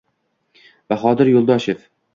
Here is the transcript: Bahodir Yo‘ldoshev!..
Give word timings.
Bahodir 0.95 1.33
Yo‘ldoshev!.. 1.35 1.91